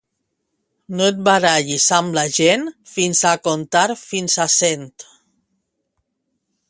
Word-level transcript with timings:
No 0.99 1.03
et 1.09 1.19
barallis 1.27 1.85
amb 1.97 2.17
la 2.19 2.23
gent 2.37 2.65
fins 2.93 3.21
a 3.33 3.37
comptar 3.49 3.85
fins 4.05 4.39
a 4.47 4.49
cent. 4.55 4.89